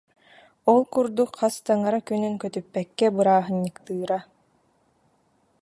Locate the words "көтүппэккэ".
2.41-3.07